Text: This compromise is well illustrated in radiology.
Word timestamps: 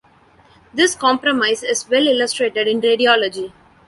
This 0.73 0.95
compromise 0.95 1.61
is 1.61 1.87
well 1.87 2.07
illustrated 2.07 2.67
in 2.67 2.81
radiology. 2.81 3.51